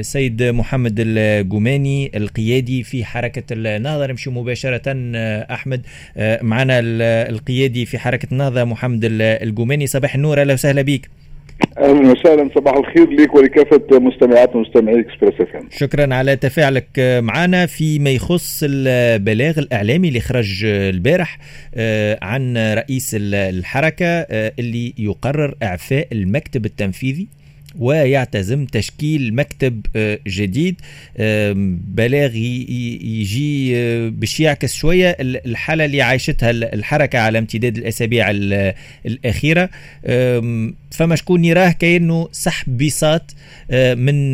[0.00, 4.06] سيد محمد الجوماني القيادي في حركة النهضة.
[4.06, 4.82] نمشي مباشرة
[5.50, 5.82] أحمد.
[6.42, 6.80] معنا
[7.28, 10.40] القيادي في حركة النهضة محمد الجوماني صباح النور.
[10.40, 11.10] أهلا وسهلا بك
[11.78, 12.50] أهلا وسهلا.
[12.54, 17.66] صباح الخير لك ولكافة مستمعات ومستمعي إكسبريس إف شكرا على تفاعلك معنا.
[17.66, 21.38] فيما يخص البلاغ الإعلامي اللي خرج البارح
[22.22, 24.06] عن رئيس الحركة
[24.58, 27.28] اللي يقرر إعفاء المكتب التنفيذي.
[27.78, 29.86] ويعتزم تشكيل مكتب
[30.26, 30.80] جديد.
[31.94, 33.74] بلاغ يجي
[34.10, 38.30] باش يعكس شوية الحالة اللي عايشتها الحركة على امتداد الأسابيع
[39.06, 39.70] الأخيرة.
[40.90, 43.34] فما شكون يراه كأنه سحب بساط
[43.96, 44.32] من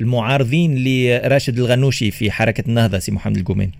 [0.00, 2.98] المعارضين لراشد الغنوشي في حركة النهضة.
[2.98, 3.72] سي محمد الجوماني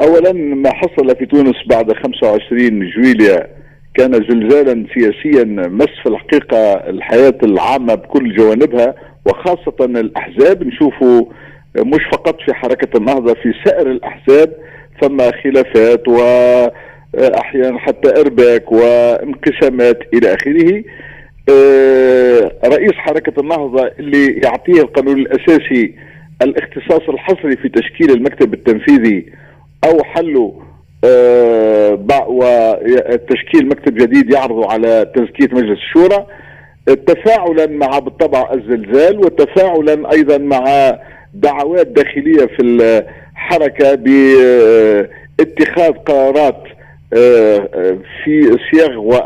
[0.00, 3.61] اولا ما حصل في تونس بعد 25 جويليا
[3.94, 8.94] كان زلزالا سياسيا مس في الحقيقة الحياة العامة بكل جوانبها
[9.26, 10.66] وخاصة الأحزاب.
[10.66, 11.24] نشوفوا
[11.78, 14.52] مش فقط في حركة النهضة في سائر الأحزاب
[15.00, 20.82] ثم خلافات واحيانا حتى إرباك وانقسامات إلى آخره.
[22.64, 25.94] رئيس حركة النهضة اللي يعطيه القانون الأساسي
[26.42, 29.26] الاختصاص الحصري في تشكيل المكتب التنفيذي
[29.84, 30.61] أو حله
[32.28, 36.26] وتشكيل مكتب جديد يعرض على تزكية مجلس الشورى
[37.06, 40.92] تفاعلا مع بالطبع الزلزال وتفاعلا أيضا مع
[41.34, 43.94] دعوات داخلية في الحركة
[45.38, 46.62] باتخاذ قرارات
[48.24, 49.18] في صياغ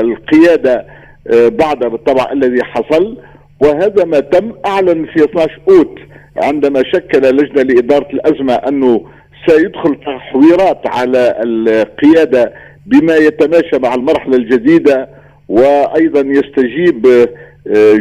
[0.00, 0.86] القيادة
[1.32, 3.16] بعد بالطبع الذي حصل.
[3.60, 5.98] وهذا ما تم أعلن في 12 أوت
[6.36, 9.04] عندما شكل لجنة لإدارة الأزمة أنه
[9.46, 12.52] سيدخل تحويرات على القيادة
[12.86, 15.08] بما يتماشى مع المرحلة الجديدة
[15.48, 17.28] وأيضا يستجيب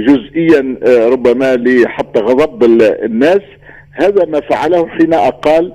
[0.07, 3.41] جزئيا ربما لحتى غضب الناس.
[3.91, 5.73] هذا ما فعله حين أقال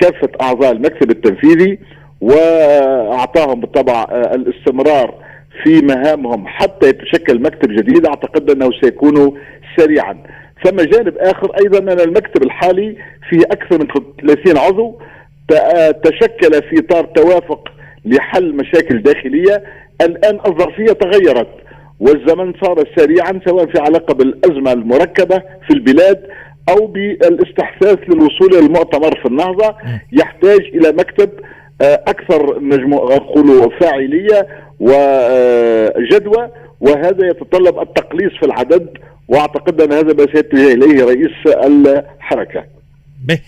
[0.00, 1.78] كافة أعضاء المكتب التنفيذي
[2.20, 5.14] وأعطاهم بالطبع الاستمرار
[5.62, 8.06] في مهامهم حتى يتشكل مكتب جديد.
[8.06, 9.38] أعتقد أنه سيكون
[9.76, 10.16] سريعا.
[10.64, 12.96] ثم جانب آخر أيضا أن المكتب الحالي
[13.30, 13.86] فيه أكثر من
[14.34, 15.00] 30 عضو
[16.04, 17.68] تشكل في إطار توافق
[18.04, 19.62] لحل مشاكل داخلية.
[20.02, 21.48] الآن الظرفية تغيرت
[22.00, 26.26] والزمن صار سريعا سواء في علاقة بالأزمة المركبة في البلاد
[26.68, 29.74] أو بالاستحثاث للوصول إلى المؤتمر في النهضه
[30.12, 31.30] يحتاج إلى مكتب
[31.82, 34.46] أكثر نجم نقول فاعلية
[34.80, 38.88] وجدوى وهذا يتطلب التقليص في العدد
[39.28, 42.64] واعتقد أن هذا ما سيتجه إليه رئيس الحركة.
[43.24, 43.38] به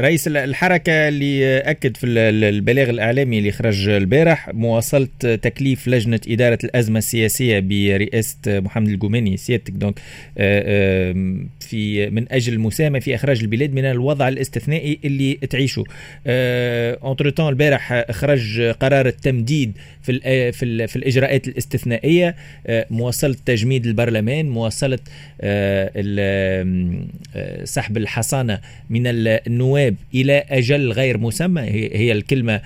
[0.00, 6.98] رئيس الحركة اللي أكد في البلاغ الإعلامي اللي خرج البارح مواصلة تكليف لجنة إدارة الأزمة
[6.98, 9.94] السياسية برئاسة محمد الجوماني سيادتك دونك
[11.74, 15.84] في من أجل المساهمة في إخراج البلاد من الوضع الاستثنائي اللي تعيشه.
[17.06, 22.36] أنتر البارح خرج قرار التمديد في في, في الإجراءات الاستثنائية.
[22.68, 24.98] مواصلة تجميد البرلمان مواصلة
[27.64, 28.60] سحب الحصانة
[28.90, 31.62] من النواب إلى أجل غير مسمى.
[31.92, 32.60] هي الكلمة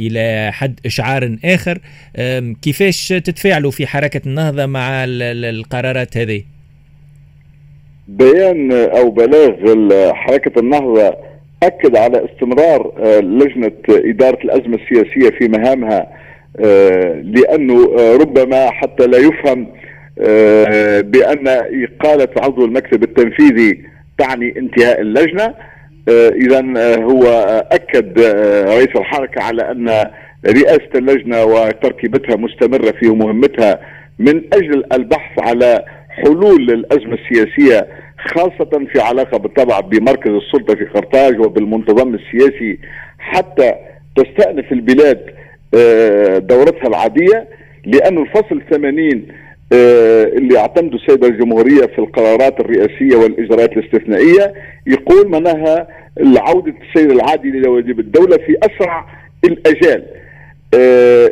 [0.00, 1.78] إلى حد إشعار آخر.
[2.62, 6.53] كيفاش تتفاعلوا في حركة النهضة مع القرارات هذه؟
[8.08, 9.54] بيان أو بلاغ
[10.14, 11.16] حركة النهضة
[11.62, 16.06] أكد على استمرار لجنة إدارة الأزمة السياسية في مهامها
[17.22, 19.66] لأنه ربما حتى لا يفهم
[21.02, 21.48] بأن
[21.84, 23.84] إقالة عضو المكتب التنفيذي
[24.18, 25.54] تعني انتهاء اللجنة.
[26.08, 26.62] اذا
[27.02, 27.22] هو
[27.72, 28.18] أكد
[28.68, 29.88] رئيس الحركة على أن
[30.46, 33.80] رئاسة اللجنة وتركيبتها مستمرة في مهمتها
[34.18, 35.84] من أجل البحث على
[36.22, 37.86] حلول للأزمة السياسية
[38.34, 42.78] خاصة في علاقة بالطبع بمركز السلطة في قرطاج وبالمنتظم السياسي
[43.18, 43.72] حتى
[44.16, 45.20] تستأنف البلاد
[46.48, 47.48] دورتها العادية
[47.84, 49.26] لأن الفصل 80
[49.72, 54.54] اللي اعتمده السيد الجمهورية في القرارات الرئاسية والإجراءات الاستثنائية
[54.86, 55.88] يقول منها
[56.36, 59.06] عودة السير العادي لواجب الدولة في أسرع
[59.44, 60.04] الأجال.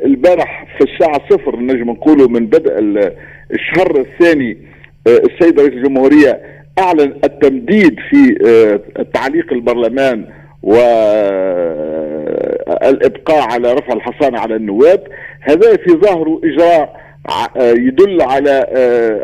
[0.05, 2.73] البارح في الساعة صفر نجم نقوله من بدء
[3.52, 4.56] الشهر الثاني
[5.06, 6.40] السيد رئيس الجمهورية
[6.78, 8.34] أعلن التمديد في
[9.14, 10.25] تعليق البرلمان
[10.62, 11.32] والإبقاء
[13.52, 15.00] على رفع الحصانة على النواب.
[15.40, 17.02] هذا في ظاهره إجراء
[17.58, 18.66] يدل على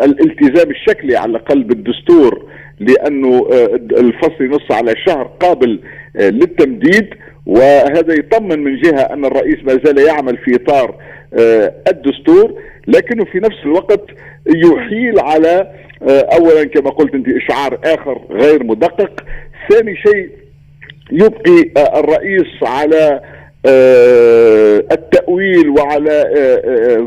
[0.04, 2.48] الالتزام الشكلي على الاقل بالدستور
[2.80, 3.48] لأنه
[3.92, 5.80] الفصل ينص على شهر قابل
[6.14, 7.14] للتمديد.
[7.48, 10.94] وهذا يطمن من جهة أن الرئيس ما زال يعمل في إطار
[11.88, 12.54] الدستور
[12.86, 14.04] لكنه في نفس الوقت
[14.54, 15.70] يحيل على
[16.08, 19.20] اولا كما قلت أنت إشعار آخر غير مدقق
[19.70, 20.30] ثاني شيء
[21.12, 23.20] يبقي الرئيس على
[24.92, 26.24] التأويل وعلى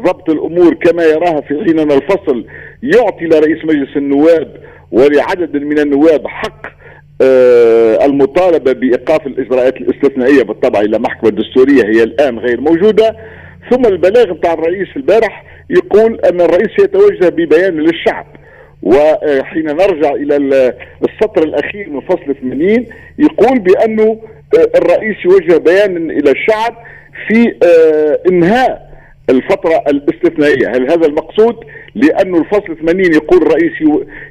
[0.05, 2.45] ضبط الأمور كما يراها في حين أن الفصل
[2.83, 4.51] يعطي لرئيس مجلس النواب
[4.91, 6.67] ولعدد من النواب حق
[8.05, 13.15] المطالبة بإيقاف الإجراءات الاستثنائية بالطبع إلى محكمة دستورية هي الآن غير موجودة.
[13.71, 18.25] ثم البلاغ بتاع الرئيس البارح يقول أن الرئيس يتوجه ببيان للشعب.
[18.83, 20.35] وحين نرجع إلى
[21.09, 22.85] السطر الأخير من فصل 80
[23.19, 24.19] يقول بانه
[24.75, 26.75] الرئيس يوجه بيان إلى الشعب
[27.27, 27.55] في
[28.29, 28.91] إنهاء
[29.29, 30.67] الفترة الاستثنائية.
[30.69, 31.55] هل هذا المقصود؟
[31.95, 33.73] لأنه الفصل 80 يقول الرئيس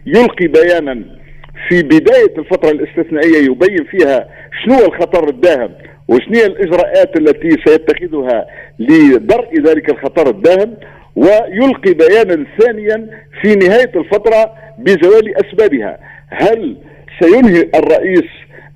[0.06, 1.19] يلقي بيانا
[1.68, 4.28] في بداية الفترة الاستثنائية يبين فيها
[4.64, 5.70] شنو الخطر الداهم
[6.08, 8.46] وشنو الإجراءات التي سيتخذها
[8.78, 10.76] لدرء ذلك الخطر الداهم
[11.16, 13.06] ويلقي بيانا ثانيا
[13.42, 15.98] في نهاية الفترة بزوال أسبابها.
[16.28, 16.76] هل
[17.20, 18.30] سينهي الرئيس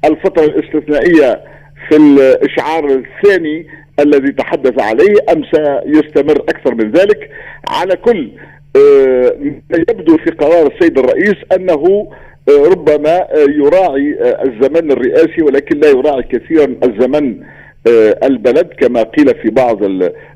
[0.05, 1.41] الفترة الاستثنائية
[1.89, 3.67] في الإشعار الثاني
[4.01, 7.31] الذي تحدث عليه أم سيستمر أكثر من ذلك؟
[7.69, 8.31] على كل
[9.91, 12.11] يبدو في قرار السيد الرئيس أنه
[12.49, 17.41] ربما يراعي الزمن الرئاسي ولكن لا يراعي كثيرا الزمن
[18.25, 19.83] البلد كما قيل في بعض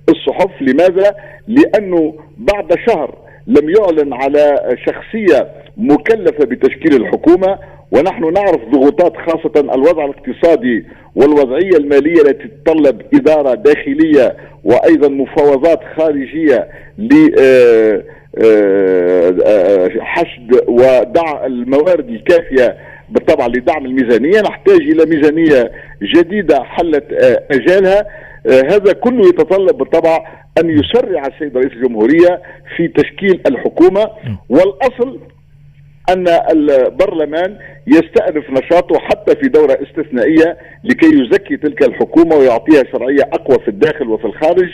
[0.08, 1.14] الصحف لماذا؟
[1.48, 3.14] لأنه بعد شهر
[3.46, 7.58] لم يعلن على شخصية مكلفة بتشكيل الحكومة
[7.92, 10.84] ونحن نعرف ضغوطات خاصة الوضع الاقتصادي
[11.16, 16.68] والوضعية المالية التي تتطلب إدارة داخلية وأيضا مفاوضات خارجية
[16.98, 17.08] ل
[20.18, 22.76] حشد ودع الموارد الكافية
[23.08, 24.40] بالطبع لدعم الميزانية.
[24.40, 25.72] نحتاج إلى ميزانية
[26.02, 27.04] جديدة حلت
[27.50, 28.06] أجالها
[28.46, 30.26] هذا كله يتطلب بالطبع
[30.60, 32.42] أن يسرع السيد رئيس الجمهورية
[32.76, 34.10] في تشكيل الحكومة.
[34.48, 35.20] والأصل
[36.08, 43.58] أن البرلمان يستأنف نشاطه حتى في دورة استثنائية لكي يزكي تلك الحكومة ويعطيها شرعية أقوى
[43.58, 44.70] في الداخل وفي الخارج.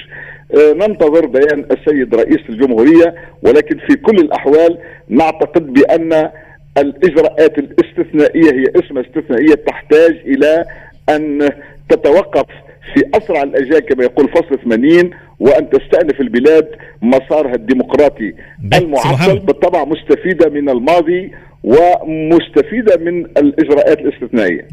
[0.56, 4.78] ننتظر بيان السيد رئيس الجمهورية ولكن في كل الأحوال
[5.08, 6.30] نعتقد بأن
[6.78, 10.64] الإجراءات الاستثنائية هي اسمها استثنائية تحتاج إلى
[11.08, 11.50] أن
[11.88, 12.46] تتوقف
[12.94, 15.10] في أسرع الاجال كما يقول فصل 80
[15.40, 16.68] وأن تستأنف البلاد
[17.02, 18.34] مسارها الديمقراطي
[18.74, 21.32] المعطل بالطبع مستفيدة من الماضي
[21.64, 24.68] ومستفيدة من الإجراءات الاستثنائية.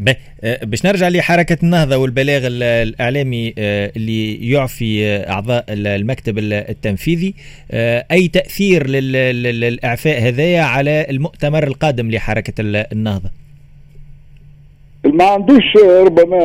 [0.64, 7.34] باش نرجع لحركة النهضة والبلاغ الإعلامي اللي يعفي أعضاء المكتب التنفيذي
[8.12, 13.30] أي تأثير للإعفاء هذايا على المؤتمر القادم لحركة النهضة؟
[15.06, 15.64] ما عندوش
[16.06, 16.40] ربما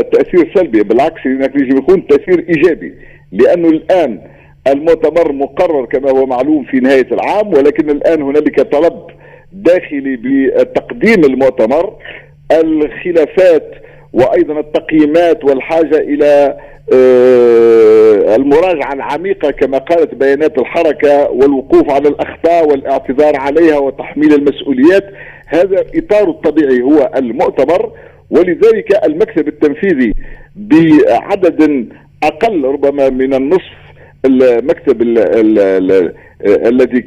[0.00, 2.94] تأثير سلبي بالعكس يجب يكون تأثير إيجابي
[3.32, 4.20] لأنه الآن
[4.66, 9.06] المؤتمر مقرر كما هو معلوم في نهاية العام ولكن الآن هنالك طلب
[9.52, 11.96] داخلي بتقديم المؤتمر
[12.52, 13.70] الخلافات
[14.12, 16.56] وأيضا التقييمات والحاجة إلى
[18.36, 25.04] المراجعة العميقة كما قالت بيانات الحركة والوقوف على الأخطاء والاعتذار عليها وتحميل المسؤوليات.
[25.46, 27.92] هذا اطاره الطبيعي هو المؤتمر
[28.30, 30.14] ولذلك المكتب التنفيذي
[30.56, 31.88] بعدد
[32.22, 33.72] أقل ربما من النصف
[34.24, 35.02] المكتب
[36.46, 37.00] الذي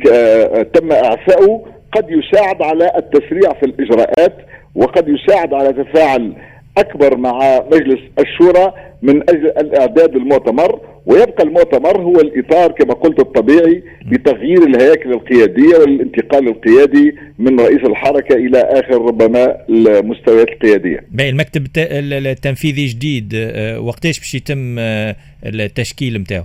[0.73, 1.61] تم اعفائه
[1.95, 4.37] قد يساعد على التسريع في الإجراءات
[4.75, 6.33] وقد يساعد على تفاعل
[6.77, 13.83] أكبر مع مجلس الشورى من أجل الإعداد المؤتمر ويبقى المؤتمر هو الإطار كما قلت الطبيعي
[14.11, 20.99] لتغيير الهياكل القيادية والانتقال القيادي من رئيس الحركة إلى آخر ربما المستويات القيادية.
[21.11, 23.35] باهي المكتب التنفيذي جديد
[23.77, 24.79] وقتاش باش يتم
[25.45, 26.43] التشكيل نتاعو؟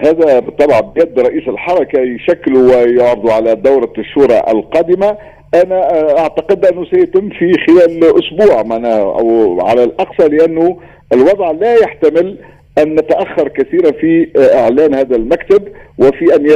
[0.00, 5.16] هذا بالطبع بيد رئيس الحركة يشكلوا ويعرضوا على دورة الشورى القادمة
[5.54, 10.76] أنا أعتقد أنه سيتم في خلال أسبوع معناها أو على الأقصى لأنه
[11.12, 12.38] الوضع لا يحتمل
[12.78, 16.46] أن نتأخر كثيرا في إعلان هذا المكتب وفي أن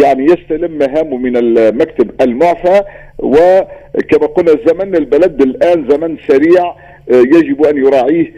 [0.00, 2.82] يعني يستلم مهامه من المكتب المعفى
[3.18, 6.74] وكما قلنا زمن البلد الآن زمن سريع
[7.10, 8.32] يجب أن يراعيه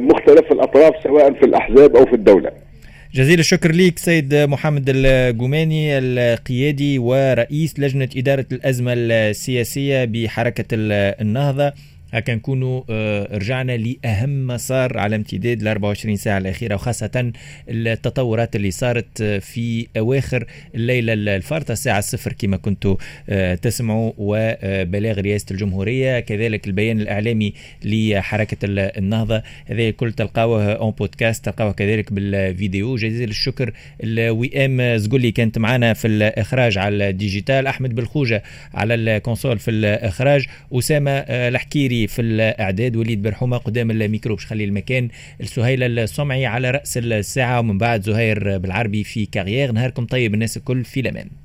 [0.00, 2.50] مختلف الأطراف سواء في الأحزاب أو في الدولة.
[3.14, 11.72] جزيل الشكر ليك سيد محمد الجوماني القيادي ورئيس لجنة إدارة الأزمة السياسية بحركة النهضة.
[12.12, 17.32] هكا نكونوا آه، رجعنا لأهم مسار على امتداد ال 24 ساعة الأخيرة وخاصة
[17.68, 22.96] التطورات اللي صارت في أواخر الليلة الفارطة الساعة الصفر كما كنتوا
[23.28, 27.52] آه، تسمعوا وبلاغ رئاسه الجمهورية كذلك البيان الإعلامي
[27.84, 29.42] لحركة النهضة.
[29.66, 32.96] هذا الكل تلقاوه en podcast تلقاوه كذلك بالفيديو.
[32.96, 33.72] جزيل الشكر
[34.04, 38.42] الوئام زقولي كانت معنا في الإخراج على ال digital أحمد بالخوجه
[38.74, 44.64] على ال console في الإخراج أسامة الحكيري في الإعداد وليد برحومه قدام الميكرو باش خلي
[44.64, 45.08] المكان
[45.40, 47.60] السهيله الصمعي على رأس الساعة.
[47.60, 51.41] ومن بعد زهير بالعربي في Carrière نهاركم طيب الناس الكل في الأمان.